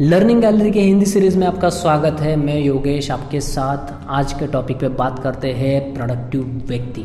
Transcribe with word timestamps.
Learning 0.00 0.40
gallery 0.40 0.70
के 0.70 0.80
Hindi 0.80 1.06
series 1.06 1.36
में 1.38 1.46
आपका 1.46 1.68
स्वागत 1.68 2.20
है। 2.20 2.36
मैं 2.36 2.60
योगेश, 2.60 3.10
आपके 3.10 3.40
साथ 3.40 3.92
आज 4.08 4.32
के 4.32 4.46
टॉपिक 4.46 4.78
पे 4.78 4.88
बात 4.88 5.18
करते 5.18 5.52
हैं 5.52 5.94
प्रोडक्टिव 5.94 6.62
व्यक्ति। 6.68 7.02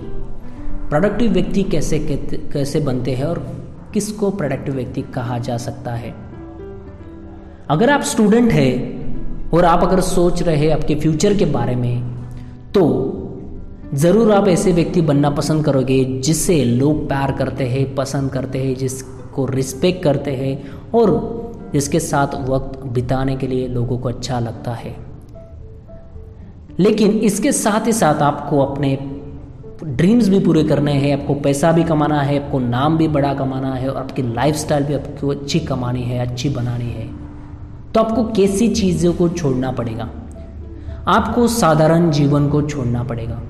प्रोडक्टिव 0.89 1.31
व्यक्ति 1.31 1.63
कैसे 1.63 1.99
कैसे 2.53 2.79
बनते 2.79 3.11
हैं 3.11 3.25
और 3.25 3.39
किसको 3.93 4.29
प्रोडक्टिव 4.31 4.75
व्यक्ति 4.75 5.01
कहा 5.01 5.37
जा 5.39 5.57
सकता 5.57 5.91
है? 5.91 6.13
अगर 7.69 7.89
आप 7.89 8.01
स्टूडेंट 8.03 8.51
है 8.51 8.71
और 9.53 9.65
आप 9.65 9.83
अगर 9.83 10.01
सोच 10.01 10.43
रहे 10.43 10.71
आपके 10.71 10.95
फ्यूचर 10.95 11.37
के 11.37 11.45
बारे 11.45 11.75
में 11.75 12.01
तो 12.73 12.83
ज़रूर 13.93 14.31
आप 14.31 14.47
ऐसे 14.47 14.71
व्यक्ति 14.71 15.01
बनना 15.01 15.29
पसंद 15.29 15.65
करोगे 15.65 16.03
जिससे 16.05 16.63
लोग 16.65 17.07
प्यार 17.07 17.31
करते 17.31 17.63
हैं, 17.63 17.95
पसंद 17.95 18.31
करते 18.31 18.59
हैं, 18.59 18.75
जिसको 18.75 19.45
रिस्पेक्ट 19.45 20.03
करते 20.03 20.31
हैं 20.31 20.63
और 20.93 21.43
जिसके 21.75 21.99
साथ 21.99 22.49
वक्त 22.49 22.83
बिताने 22.83 23.35
के 23.35 23.47
लिए 23.47 23.67
लोगों 23.67 23.97
को 23.97 24.09
अच्छा 24.09 24.39
लगता 24.39 24.71
है। 24.71 24.95
लेकिन 26.79 27.11
इसके 27.11 27.51
साथ 27.51 27.87
ही 27.87 27.91
साथ 27.91 28.21
आपको 28.21 28.59
अपने 28.59 29.11
ड्रीम्स 29.83 30.29
भी 30.29 30.39
पूरे 30.39 30.63
करने 30.63 30.91
हैं, 30.91 31.21
आपको 31.21 31.33
पैसा 31.33 31.71
भी 31.71 31.83
कमाना 31.83 32.21
है, 32.21 32.45
आपको 32.45 32.59
नाम 32.59 32.97
भी 32.97 33.07
बड़ा 33.07 33.33
कमाना 33.33 33.73
है 33.73 33.89
और 33.89 33.97
आपकी 33.97 34.21
लाइफस्टाइल 34.21 34.83
भी 34.83 34.93
आपको 34.93 35.27
अच्छी 35.27 35.59
कमानी 35.59 36.01
है, 36.01 36.27
अच्छी 36.27 36.49
बनानी 36.49 36.85
है। 36.85 37.09
तो 37.93 37.99
आपको 37.99 38.23
कैसी 38.23 38.67
चीज़ों 38.67 39.13
को 39.13 39.29
छोड़ना 39.29 39.71
पड़ेगा? 39.71 40.09
आपको 41.07 41.47
साधारण 41.47 42.11
जीवन 42.11 42.49
को 42.49 42.61
छोड़ना 42.61 43.03
पड़ेगा। 43.03 43.41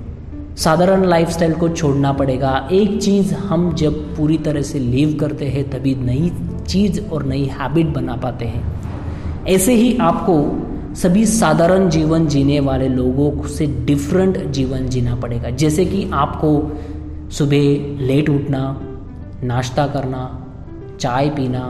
साधारण 0.57 1.03
लाइफस्टाइल 1.03 1.53
को 1.53 1.69
छोड़ना 1.69 2.13
पड़ेगा। 2.13 2.69
एक 2.71 3.01
चीज़ 3.01 3.33
हम 3.33 3.73
जब 3.73 4.17
पूरी 4.17 4.37
तरह 4.37 4.61
से 4.61 4.79
लीव 4.79 5.17
करते 5.19 5.45
हैं, 5.45 5.69
तभी 5.69 5.95
नई 5.95 6.33
चीज़ 6.67 7.01
और 7.01 7.23
नई 7.23 7.43
हैबिट 7.45 7.87
बना 7.87 8.15
पाते 8.15 8.45
हैं। 8.45 9.45
ऐसे 9.47 9.73
ही 9.73 9.97
आपको 9.97 10.95
सभी 10.95 11.25
साधारण 11.25 11.89
जीवन 11.89 12.27
जीने 12.27 12.59
वाले 12.59 12.87
लोगों 12.87 13.47
से 13.47 13.67
डिफरेंट 13.85 14.37
जीवन 14.51 14.87
जीना 14.87 15.15
पड़ेगा। 15.15 15.49
जैसे 15.49 15.85
कि 15.85 16.09
आपको 16.13 16.51
सुबह 17.31 18.03
लेट 18.05 18.29
उठना, 18.29 18.81
नाश्ता 19.43 19.87
करना, 19.87 20.47
चाय 20.99 21.29
पीना, 21.29 21.65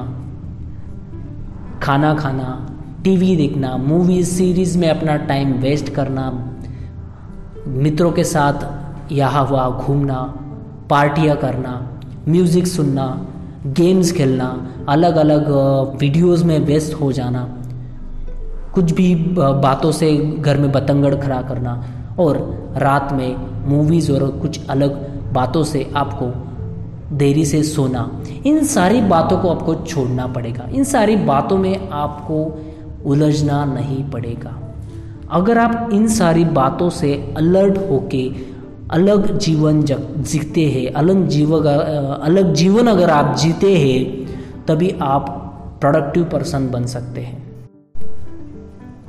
खाना 1.83 2.13
खाना 2.13 2.71
टीवी 3.03 3.35
देखना 3.35 3.77
मूवीज़ 3.77 4.30
सीरीज़ 4.30 4.77
में 4.77 4.89
अपना 4.89 5.15
टाइम 5.17 5.53
वेस्ट 5.53 5.89
करना, 5.89 6.30
मित्रों 7.67 8.11
के 8.11 8.23
साथ 8.23 9.11
यहाँ 9.11 9.43
वहाँ 9.43 9.77
घूमना, 9.77 10.21
पार्टियाँ 10.89 11.35
करना 11.37 12.02
म्यूज़िक 12.27 12.67
सुनना 12.67 13.05
गेम्स 13.66 14.11
खेलना 14.11 14.47
अलग 14.89 15.16
अलग 15.16 15.49
वीडियोस 15.99 16.44
में 16.44 16.59
व्यस्त 16.59 16.94
हो 16.94 17.11
जाना, 17.11 17.44
कुछ 18.73 18.91
भी 18.91 19.16
बातों 19.16 19.91
से 19.91 20.16
घर 20.17 20.58
में 20.58 20.71
बतंगड़ 20.71 21.16
खड़ा 21.16 21.41
करना 21.41 21.73
और 22.19 22.38
रात 22.77 23.13
में 23.13 23.36
मूवीज़ 23.67 24.11
और 24.11 24.27
कुछ 24.31 24.67
अलग 24.67 25.33
बातों 25.33 25.63
से 25.63 25.91
आपको 25.95 26.31
देरी 27.16 27.45
से 27.45 27.63
सोना, 27.63 28.09
इन 28.45 28.63
सारी 28.63 29.02
बातों 29.02 29.38
को 29.38 29.49
आपको 29.49 29.75
छोड़ना 29.75 30.27
पड़ेगा। 30.27 30.67
इन 30.73 30.83
सारी 30.83 31.16
बातों 31.16 31.58
में 31.58 31.89
आपको 31.89 32.43
उलझना 33.05 33.63
नहीं 33.66 34.03
पड़ेगा। 34.11 34.58
अगर 35.31 35.58
आप 35.58 35.89
इन 35.93 36.08
सारी 36.08 36.45
बातों 36.45 36.89
से 36.89 37.13
अलर्ट 37.38 37.77
होके 37.91 38.30
अलग 38.91 39.38
जीवन 39.38 39.81
जग, 39.83 40.02
जीते 40.22 40.66
हैं, 40.66 40.91
अलग 40.94 41.28
जीवन 41.28 41.64
अलग 41.64 42.53
जीवन 42.53 42.88
अगर 42.88 43.09
आप 43.09 43.36
जीते 43.38 43.75
हैं, 43.77 44.66
तभी 44.66 44.89
आप 45.02 45.30
प्रोडक्टिव 45.81 46.23
पर्सन 46.23 46.67
बन 46.69 46.86
सकते 46.86 47.22
हैं। 47.22 47.44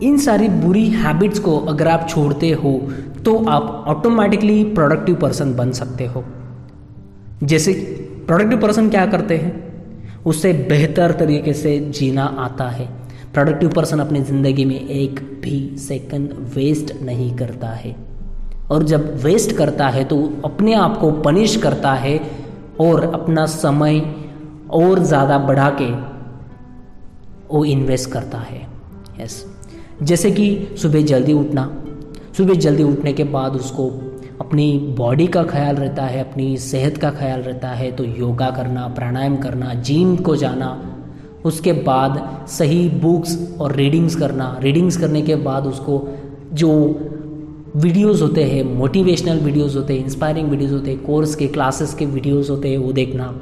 इन 0.02 0.18
सारी 0.18 0.48
बुरी 0.48 0.86
हैबिट्स 0.88 1.38
को 1.38 1.58
अगर 1.58 1.88
आप 1.88 2.08
छोड़ते 2.08 2.50
हो 2.52 2.72
तो 3.24 3.36
आप 3.44 3.84
ऑटोमेटिकली 3.88 4.62
प्रोडक्टिव 4.64 5.14
पर्सन 5.14 5.54
बन 5.54 5.72
सकते 5.72 6.06
हो। 6.06 6.24
जैसे 7.42 7.72
प्रोडक्टिव 8.26 8.60
पर्सन 8.60 8.88
क्या 8.90 9.06
करते 9.06 9.36
हैं? 9.36 9.54
उससे 10.26 10.52
बेहतर 10.68 11.12
तरीके 11.12 11.52
से 11.52 11.78
जीना 11.90 12.24
आता 12.38 12.68
है। 12.68 12.88
प्रोडक्टिव 13.34 13.70
पर्सन 13.70 13.98
अपनी 13.98 14.20
ज़िंदगी 14.22 14.64
में 14.64 14.80
एक 14.80 15.20
भी 15.42 15.76
सेकंड 15.78 16.32
वेस्ट 16.54 16.92
नहीं 17.02 17.34
करता 17.36 17.68
है। 17.68 17.94
और 18.70 18.82
जब 18.82 19.14
वेस्ट 19.22 19.52
करता 19.56 19.88
है 19.88 20.04
तो 20.04 20.16
अपने 20.44 20.74
आप 20.74 20.98
को 20.98 21.10
पनिश 21.22 21.56
करता 21.56 21.92
है 21.94 22.18
और 22.80 23.04
अपना 23.14 23.46
समय 23.46 24.00
और 24.74 25.02
ज़्यादा 25.02 25.38
बढ़ा 25.40 25.68
के 25.80 25.90
वो 27.48 27.64
इन्वेस्ट 27.64 28.10
करता 28.10 28.38
है। 28.40 28.66
यस 29.20 29.44
जैसे 30.02 30.30
कि 30.30 30.46
सुबह 30.78 31.02
जल्दी 31.04 31.32
उठना। 31.32 31.70
सुबह 32.36 32.54
जल्दी 32.56 32.82
उठने 32.82 33.12
के 33.12 33.24
बाद 33.26 33.54
उसको 33.54 33.88
अपनी 34.40 34.66
बॉडी 34.98 35.26
का 35.26 35.42
ख्याल 35.44 35.76
रहता 35.76 36.02
है, 36.02 36.20
अपनी 36.20 36.56
सेहत 36.56 36.96
का 36.96 37.10
ख्याल 37.10 37.40
रहता 37.40 37.68
है 37.70 37.90
तो 37.92 38.04
योगा 38.04 38.50
करना, 38.50 38.86
प्राणायाम 38.88 39.36
करना 39.36 39.72
जिम 39.80 40.16
को 40.16 40.36
जाना, 40.36 40.68
उसके 41.44 41.72
बाद 41.72 42.46
सही 42.48 42.88
बुक्स 43.00 43.38
और 43.60 43.74
रीडिंग्स 43.74 44.16
करना। 44.16 44.56
रीडिंग्स 44.62 44.96
करने 44.96 45.22
के 45.22 45.36
बाद 45.42 45.66
उसको 45.66 46.06
जो 46.52 46.70
वीडियोस 47.74 48.20
होते 48.22 48.42
हैं 48.44 48.62
मोटिवेशनल 48.64 49.38
वीडियोस 49.38 49.76
होते 49.76 49.94
हैं 49.94 50.04
इंस्पायरिंग 50.04 50.48
वीडियोस 50.50 50.72
होते 50.72 50.90
हैं 50.90 51.02
कोर्स 51.04 51.34
के 51.34 51.46
क्लासेस 51.46 51.94
के 51.94 52.06
वीडियोस 52.06 52.50
होते 52.50 52.68
हैं, 52.68 52.78
वो 52.78 52.92
देखना। 52.92 53.34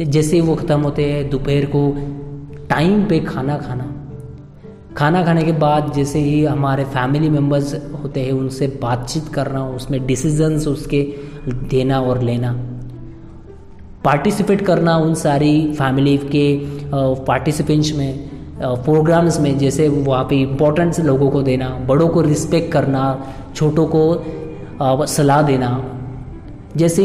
जैसे 0.00 0.40
वो 0.40 0.54
ख़त्म 0.54 0.80
होते 0.80 1.04
हैं, 1.04 1.28
दोपहर 1.30 1.64
को 1.66 1.90
टाइम 2.68 3.04
पे 3.04 3.20
खाना 3.20 3.56
खाना। 3.58 3.94
खाना 4.96 5.24
खाने 5.24 5.42
के 5.42 5.52
बाद 5.52 5.92
जैसे 5.92 6.18
ही 6.18 6.44
हमारे 6.44 6.84
फैमिली 6.84 7.28
मेंबर्स 7.30 7.74
होते 8.02 8.20
हैं, 8.20 8.32
उनसे 8.32 8.66
बातचीत 8.82 9.28
करना, 9.28 9.66
उसमें 9.66 10.06
डिसीजंस 10.06 10.66
उसके 10.68 11.02
देना 11.48 12.00
और 12.00 12.22
लेना। 12.22 12.52
पार्टिसिपेट 14.04 14.60
करना 14.60 14.96
उन 14.96 15.14
सारी 15.14 15.72
फैमिली 15.72 16.16
के 16.34 16.46
पार्टिसिपेंट्स 17.24 17.92
में। 17.92 18.37
प्रोग्राम्स 18.60 19.40
में 19.40 19.56
जैसे 19.58 19.88
वहाँ 19.88 20.24
पे 20.24 20.36
इम्पोर्टेंस 20.36 21.00
लोगों 21.00 21.30
को 21.30 21.42
देना, 21.42 21.68
बड़ों 21.88 22.08
को 22.08 22.20
रिस्पेक्ट 22.20 22.72
करना, 22.72 23.02
छोटों 23.56 23.86
को 23.86 25.06
सलाह 25.06 25.42
देना। 25.42 25.70
जैसे 26.76 27.04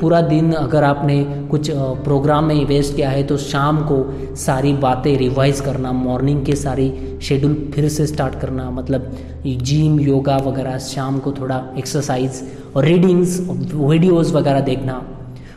पूरा 0.00 0.20
दिन 0.20 0.52
अगर 0.52 0.84
आपने 0.84 1.22
कुछ 1.50 1.70
प्रोग्राम 2.04 2.44
में 2.44 2.54
इन्वेस्ट 2.54 2.94
किया 2.96 3.10
है 3.10 3.22
तो 3.22 3.36
शाम 3.36 3.78
को 3.82 3.96
सारी 4.36 4.72
बातें 4.74 5.16
रिवाइज 5.18 5.60
करना 5.60 5.92
मॉर्निंग 5.92 6.44
के 6.46 6.54
सारी 6.56 6.92
शेड्यूल 7.22 7.54
फिर 7.74 7.88
से 7.88 8.06
स्टार्ट 8.06 8.38
करना। 8.40 8.68
मतलब 8.70 9.10
जिम 9.46 9.98
योगा 10.00 10.36
वगैरह, 10.36 10.78
शाम 10.78 11.18
को 11.18 11.32
थोड़ा 11.32 11.62
एक्सरसाइज 11.78 12.42
और 12.76 12.84
रीडिंग्स 12.84 13.40
वीडियोस 13.74 14.32
वगैरह 14.32 14.60
देखना। 14.62 15.02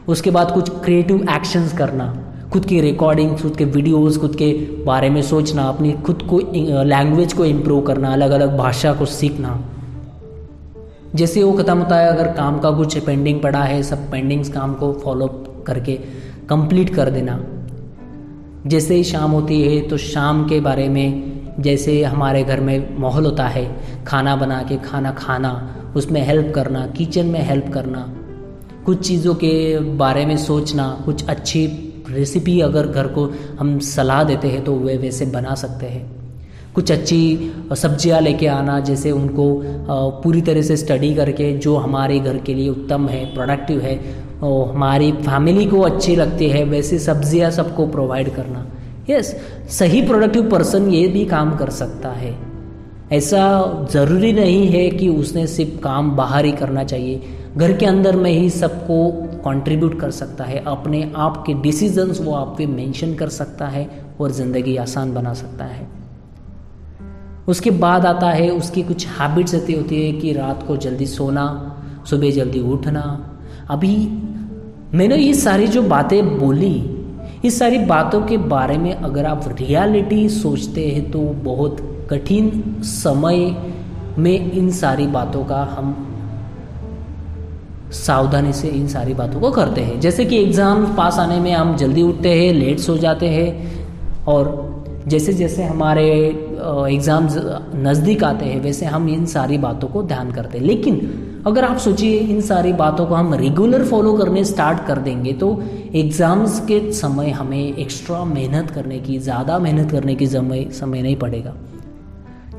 उसके 0.08 0.32
बाद 0.32 0.52
कुछ 0.52 0.70
क्रिएटिव 0.84 1.28
एक्शंस 1.36 1.78
करना। 1.78 2.14
खुद 2.54 2.66
की 2.66 2.80
रिकॉर्डिंग 2.82 3.36
खुद 3.38 3.56
के 3.56 3.66
वीडियोस 3.66 4.18
खुद 4.18 4.36
के 4.36 4.52
बारे 4.86 5.10
में 5.10 5.22
सोचना, 5.22 5.64
अपनी 5.64 5.92
खुद 6.06 6.22
को 6.30 6.40
लैंग्वेज 6.84 7.34
को 7.34 7.46
इम्प्रूव 7.46 7.82
करना 7.82 8.12
अलग 8.14 8.32
अलग 8.32 8.56
भाषा 8.58 8.94
को 8.94 9.06
सीखना। 9.08 9.60
जैसे 11.16 11.44
वो 11.44 11.52
ख़त्म 11.54 11.78
होता 11.78 11.98
है 11.98 12.08
अगर 12.08 12.28
काम 12.34 12.58
का 12.60 12.72
कुछ 12.72 12.98
पेंडिंग 12.98 13.40
पड़ा 13.42 13.62
है, 13.62 13.82
सब 13.84 14.10
पेंडिंग्स 14.12 14.50
काम 14.50 14.74
को 14.74 14.92
फॉलो 14.94 15.28
करके 15.68 15.96
कंप्लीट 16.50 16.94
कर 16.96 17.10
देना। 17.10 17.40
जैसे 18.68 18.96
ही 18.96 19.04
शाम 19.04 19.32
होती 19.32 19.62
है 19.62 19.80
तो 19.90 19.98
शाम 19.98 20.44
के 20.48 20.60
बारे 20.60 20.88
में 20.90 21.54
जैसे 21.60 22.04
हमारे 22.04 22.44
घर 22.44 22.60
में 22.60 22.98
माहौल 23.00 23.26
होता 23.26 23.48
है, 23.48 23.66
खाना 24.08 24.36
बना 24.36 24.62
के 24.64 24.78
खाना 24.80 25.12
खाना, 25.14 25.54
उसमें 25.96 26.22
हेल्प 26.22 26.52
करना 26.56 26.86
किचन 26.88 27.26
में 27.26 27.42
हेल्प 27.42 27.72
करना, 27.74 28.06
कुछ 28.86 29.08
चीज़ों 29.08 29.36
के 29.36 29.80
बारे 29.98 30.26
में 30.26 30.36
सोचना, 30.40 30.90
कुछ 31.06 31.26
अच्छी 31.28 31.66
रेसिपी 32.12 32.60
अगर 32.62 32.88
घर 32.88 33.08
को 33.10 33.30
हम 33.60 33.78
सलाह 33.86 34.24
देते 34.24 34.48
हैं 34.48 34.64
तो 34.64 34.76
वे 34.78 34.98
वैसे 34.98 35.26
बना 35.28 35.56
सकते 35.58 35.86
हैं। 35.88 36.10
कुछ 36.76 36.92
अच्छी 36.92 37.52
सब्ज़ियाँ 37.74 38.20
लेके 38.22 38.48
आना, 38.48 38.80
जैसे 38.82 39.12
उनको 39.12 39.46
पूरी 40.24 40.42
तरह 40.42 40.62
से 40.62 40.78
स्टडी 40.78 41.14
करके 41.16 41.52
जो 41.58 41.76
हमारे 41.78 42.20
घर 42.20 42.38
के 42.38 42.54
लिए 42.54 42.70
उत्तम 42.70 43.08
है 43.10 43.24
प्रोडक्टिव 43.34 43.80
है 43.82 44.00
और 44.44 44.70
हमारी 44.70 45.12
फैमिली 45.14 45.66
को 45.66 45.82
अच्छी 45.82 46.16
लगती 46.16 46.50
है, 46.50 46.64
वैसे 46.66 47.00
सब्ज़ियाँ 47.00 47.52
सबको 47.52 47.88
प्रोवाइड 47.88 48.34
करना। 48.36 48.66
यस 49.10 49.36
सही 49.70 50.02
प्रोडक्टिव 50.02 50.50
पर्सन 50.50 50.88
ये 50.90 51.08
भी 51.08 51.26
काम 51.26 51.56
कर 51.58 51.70
सकता 51.72 52.10
है। 52.12 52.34
ऐसा 53.12 53.44
ज़रूरी 53.92 54.32
नहीं 54.34 54.68
है 54.68 54.90
कि 54.90 55.08
उसने 55.12 55.46
सिर्फ़ 55.50 55.80
काम 55.84 56.12
बाहर 56.16 56.46
ही 56.46 56.52
करना 56.54 56.84
चाहिए। 56.86 57.22
घर 57.58 57.74
के 57.78 57.86
अंदर 57.86 58.16
में 58.16 58.32
ही 58.32 58.50
सबको 58.52 59.00
कंट्रीब्यूट 59.46 60.00
कर 60.00 60.12
सकता 60.12 60.44
है, 60.44 60.64
अपने 60.68 61.12
आप 61.16 61.44
के 61.48 61.54
डिसीजंस 61.54 62.22
वो 62.22 62.34
आप 62.34 62.56
पे 62.58 62.66
मेंशन 62.66 63.14
कर 63.16 63.30
सकता 63.30 63.68
है 63.68 63.90
और 64.20 64.32
ज़िंदगी 64.32 64.76
आसान 64.78 65.14
बना 65.14 65.34
सकता 65.34 65.66
है। 65.66 65.88
उसके 67.48 67.72
बाद 67.72 68.06
आता 68.06 68.30
है, 68.30 68.50
उसकी 68.50 68.84
कुछ 68.84 69.08
हैबिट्स 69.08 69.54
ऐसी 69.54 69.74
होती 69.74 70.06
है 70.06 70.12
कि 70.14 70.34
रात 70.34 70.64
को 70.68 70.78
जल्दी 70.78 71.06
सोना, 71.06 71.46
सुबह 72.10 72.32
जल्दी 72.32 72.60
उठना। 72.60 73.04
अभी 73.70 73.96
मैंने 74.94 75.18
ये 75.18 75.34
सारी 75.34 75.68
जो 75.68 75.82
बातें 75.82 76.40
बोली 76.40 76.98
इस 77.46 77.60
सारी 77.60 77.78
बातों 77.78 78.22
के 78.22 78.38
बारे 78.38 78.78
में 78.78 78.94
अगर 78.94 79.26
आप 79.26 79.46
रियलिटी 79.48 80.30
सोचते 80.30 80.88
हैं 80.88 81.12
तो 81.12 81.20
बहुत 81.20 81.78
कठिन 82.12 82.64
समय 82.84 83.56
में 84.18 84.52
इन 84.52 84.72
सारी 84.72 85.08
बातों 85.08 85.44
का 85.46 85.64
हम 85.64 86.11
सावधानी 87.94 88.54
से 88.54 88.68
इन 88.70 88.88
सारी 88.88 89.14
बातों 89.14 89.40
को 89.40 89.52
करते 89.52 89.82
हैं। 89.82 90.00
जैसे 90.00 90.26
कि 90.26 90.38
एग्ज़ाम 90.38 90.86
पास 90.96 91.18
आने 91.20 91.40
में 91.40 91.52
हम 91.54 91.76
जल्दी 91.78 92.02
उठते 92.04 92.30
हैं 92.32 92.52
लेट 92.54 92.80
सो 92.80 92.98
जाते 92.98 93.30
हैं 93.30 93.50
और 94.28 94.70
जैसे 95.08 95.34
जैसे 95.34 95.64
हमारे 95.64 96.08
एग्ज़ाम 96.10 97.28
नज़दीक 97.78 98.24
आते 98.24 98.46
हैं, 98.46 98.60
वैसे 98.62 98.86
हम 98.86 99.08
इन 99.10 99.26
सारी 99.26 99.58
बातों 99.58 99.88
को 99.88 100.04
ध्यान 100.04 100.32
करते 100.32 100.58
हैं। 100.58 100.66
लेकिन 100.66 101.42
अगर 101.48 101.66
आप 101.66 101.78
सोचिए, 101.78 102.20
इन 102.20 102.42
सारी 102.42 102.74
बातों 102.74 103.06
को 103.06 103.16
हम 103.16 103.34
रेगुलर 103.34 103.86
फॉलो 103.86 104.14
करने 104.14 104.44
स्टार्ट 104.46 104.86
कर 104.88 104.98
देंगे 105.00 105.34
तो 105.34 105.50
एग्ज़ाम्स 105.96 106.60
के 106.68 106.80
समय 106.94 107.30
हमें 107.32 107.76
एक्स्ट्रा 107.76 108.24
मेहनत 108.26 108.70
करने 108.72 109.00
की, 109.00 109.18
ज़्यादा 109.20 109.60
मेहनत 109.60 109.92
करने 109.92 110.16
की 110.16 110.28
समय 110.28 110.66
समय 110.72 111.02
नहीं 111.02 111.16
पड़ेगा। 111.18 111.54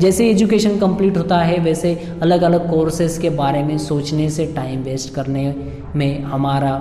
जैसे 0.00 0.28
एजुकेशन 0.30 0.78
कंप्लीट 0.78 1.16
होता 1.16 1.38
है, 1.38 1.58
वैसे 1.58 1.94
अलग 2.22 2.42
अलग 2.42 2.70
कोर्सेज 2.70 3.18
के 3.18 3.30
बारे 3.30 3.62
में 3.62 3.78
सोचने 3.78 4.28
से 4.30 4.46
टाइम 4.46 4.82
वेस्ट 4.82 5.14
करने 5.14 5.54
में 5.96 6.22
हमारा 6.22 6.80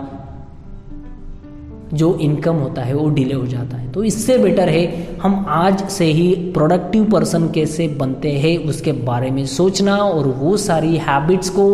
जो 1.94 2.16
इनकम 2.16 2.56
होता 2.56 2.82
है 2.82 2.94
वो 2.94 3.10
डिले 3.10 3.34
हो 3.34 3.48
जाता 3.48 3.78
है। 3.78 3.92
तो 3.92 4.04
इससे 4.04 4.38
बेटर 4.38 4.70
है, 4.70 5.18
हम 5.22 5.46
आज 5.50 5.84
से 5.90 6.06
ही 6.06 6.34
प्रोडक्टिव 6.54 7.10
पर्सन 7.12 7.50
कैसे 7.52 7.88
बनते 7.88 8.32
हैं, 8.32 8.58
उसके 8.58 8.92
बारे 8.92 9.32
में 9.32 9.46
सोचना 9.46 9.96
और 9.96 10.28
वो 10.28 10.56
सारी 10.58 10.98
हैबिट्स 10.98 11.50
को 11.50 11.68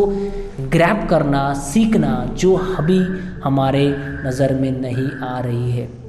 ग्रैप 0.61 1.07
करना, 1.09 1.53
सीखना 1.53 2.35
जो 2.37 2.55
अभी 2.55 2.99
हमारे 3.43 3.85
नज़र 4.25 4.53
में 4.53 4.71
नहीं 4.71 5.09
आ 5.29 5.39
रही 5.39 5.71
है। 5.71 6.06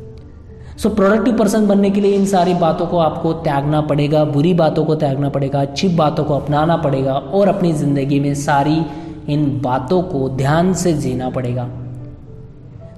सो 0.78 0.88
प्रोडक्टिव 0.88 1.36
पर्सन 1.36 1.66
बनने 1.66 1.90
के 1.90 2.00
लिए 2.00 2.14
इन 2.14 2.26
सारी 2.26 2.54
बातों 2.54 2.86
को 2.86 2.98
आपको 2.98 3.32
त्यागना 3.32 3.80
पड़ेगा, 3.80 4.24
बुरी 4.24 4.52
बातों 4.54 4.84
को 4.84 4.94
त्यागना 4.94 5.28
पड़ेगा, 5.28 5.60
अच्छी 5.60 5.88
बातों 5.88 6.24
को 6.24 6.34
अपनाना 6.34 6.76
पड़ेगा 6.76 7.14
और 7.14 7.48
अपनी 7.48 7.72
ज़िंदगी 7.72 8.20
में 8.20 8.34
सारी 8.34 8.84
इन 9.28 9.60
बातों 9.60 10.02
को 10.02 10.28
ध्यान 10.28 10.72
से 10.74 10.92
जीना 10.92 11.30
पड़ेगा। 11.30 11.68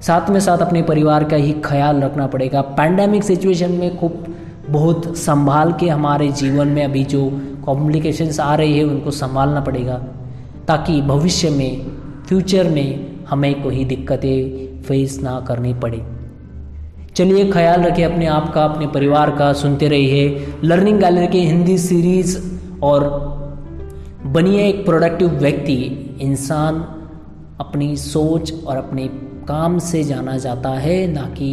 साथ 0.01 0.31
में 0.31 0.41
साथ 0.41 0.59
अपने 0.59 0.83
परिवार 0.83 1.25
का 1.25 1.37
ही 1.37 1.53
ख्याल 1.65 2.03
रखना 2.03 2.27
पड़ेगा। 2.27 2.61
पैंडेमिक 2.61 3.25
सिचुएशन 3.25 3.71
में 3.71 3.97
खूब 3.99 4.25
बहुत 4.69 5.17
संभाल 5.17 5.73
के 5.73 5.89
हमारे 5.89 6.29
जीवन 6.33 6.69
में 6.69 6.85
अभी 6.85 7.05
जो 7.05 7.29
कॉम्प्लिकेशंस 7.65 8.41
आ 8.41 8.55
रही 8.55 8.79
है, 8.79 8.85
उनको 8.85 9.11
संभालना 9.11 9.61
पड़ेगा। 9.61 10.01
ताकि 10.69 11.01
भविष्य 11.03 11.51
में 11.51 11.87
फ्यूचर 12.29 12.69
में 12.69 13.19
हमें 13.29 13.63
कोई 13.63 13.85
दिक्कतें 13.85 14.83
फेस 14.83 15.21
ना 15.23 15.41
करनी 15.41 15.75
पड़े। 15.75 16.20
चलिए 17.21 17.51
ख्याल 17.51 17.83
रखें 17.83 18.05
अपने 18.05 18.27
आप 18.27 18.53
का, 18.53 18.65
अपने 18.65 18.87
परिवार 18.87 19.31
का, 19.31 19.53
सुनते 19.53 19.89
रहिए। 19.89 20.55
लर्निंग 20.65 21.01
गैलरी 21.01 21.27
के 21.27 21.39
हिंदी 21.39 21.79
सीरीज़ 21.79 22.39
और 22.83 23.05
बनिए 24.27 24.69
एक 24.69 24.85
प्रोडक्टिव 24.85 25.29
व्यक्ति। 25.29 25.75
इंसान 26.21 26.77
अपनी 27.61 27.97
सोच 27.97 28.65
और 28.65 28.77
अपने 28.77 29.07
काम 29.49 29.79
से 29.79 30.03
जाना 30.05 30.39
जाता 30.39 30.69
है, 30.69 31.07
ना 31.07 31.23
कि 31.23 31.53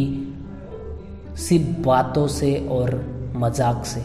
सिर्फ़ 1.36 1.86
बातों 1.86 2.26
से 2.26 2.66
और 2.70 3.00
मज़ाक 3.36 3.84
से। 3.84 4.02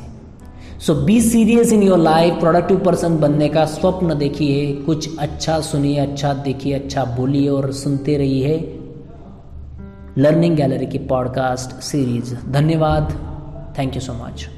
So 0.79 0.95
be 0.95 1.21
serious 1.21 1.73
in 1.73 1.83
your 1.83 1.97
life 1.97 2.33
productive 2.33 2.77
person 2.77 3.17
बनने 3.17 3.49
का 3.49 3.65
स्वप्न 3.65 4.17
देखिए। 4.17 4.71
कुछ 4.75 5.17
अच्छा 5.17 5.59
सुनिए 5.61 5.97
अच्छा 5.97 6.33
देखिए 6.33 6.73
अच्छा 6.73 7.05
बोलिए 7.05 7.49
और 7.49 7.71
सुनते 7.71 8.17
रहिए। 8.17 8.79
लर्निंग 10.17 10.55
गैलरी 10.55 10.85
की 10.85 10.97
पॉडकास्ट 10.97 11.81
सीरीज़ 11.83 12.35
धन्यवाद. 12.35 13.11
Thank 13.77 13.95
you 13.95 14.01
so 14.01 14.13
much 14.13 14.49